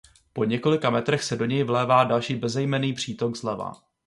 [0.33, 3.71] Po několika metrech se do něj vlévá další bezejmenný přítok zleva.